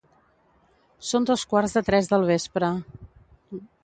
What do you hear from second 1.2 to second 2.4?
dos quarts de tres del